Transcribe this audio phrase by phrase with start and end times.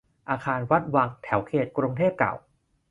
[0.29, 2.33] อาคาร วัด วัง แถวเขตกรุงเทพเก่า